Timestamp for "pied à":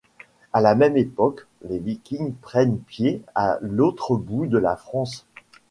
2.79-3.59